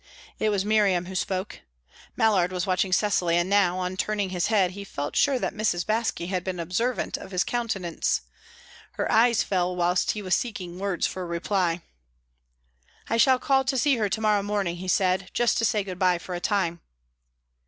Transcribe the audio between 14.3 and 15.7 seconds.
morning," he said, "just to